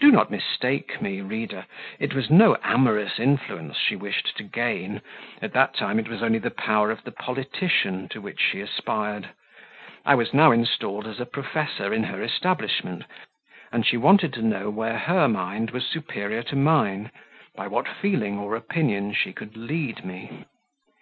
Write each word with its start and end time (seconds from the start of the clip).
Do 0.00 0.12
not 0.12 0.30
mistake 0.30 1.00
me, 1.00 1.22
reader, 1.22 1.64
it 1.98 2.12
was 2.12 2.28
no 2.28 2.58
amorous 2.62 3.18
influence 3.18 3.78
she 3.78 3.96
wished 3.96 4.36
to 4.36 4.42
gain 4.42 5.00
at 5.40 5.54
that 5.54 5.72
time 5.72 5.98
it 5.98 6.08
was 6.08 6.22
only 6.22 6.38
the 6.38 6.50
power 6.50 6.90
of 6.90 7.02
the 7.04 7.10
politician 7.10 8.06
to 8.10 8.20
which 8.20 8.38
she 8.38 8.60
aspired; 8.60 9.30
I 10.04 10.14
was 10.14 10.34
now 10.34 10.50
installed 10.50 11.06
as 11.06 11.20
a 11.20 11.24
professor 11.24 11.94
in 11.94 12.02
her 12.04 12.22
establishment, 12.22 13.04
and 13.72 13.86
she 13.86 13.96
wanted 13.96 14.34
to 14.34 14.42
know 14.42 14.68
where 14.68 14.98
her 14.98 15.26
mind 15.26 15.70
was 15.70 15.86
superior 15.86 16.42
to 16.42 16.54
mine 16.56 17.10
by 17.54 17.66
what 17.66 17.88
feeling 17.88 18.38
or 18.38 18.56
opinion 18.56 19.14
she 19.14 19.32
could 19.32 19.56
lead 19.56 20.04
me. 20.04 20.44